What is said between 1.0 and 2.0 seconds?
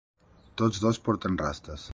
porten rastes.